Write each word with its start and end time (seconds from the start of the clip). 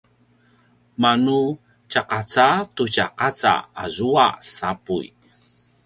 manu 1.01 1.39
tjaqaca 1.89 2.47
tu 2.75 2.83
tjaqaca 2.93 3.53
azua 3.83 4.25
sapuy 4.53 5.05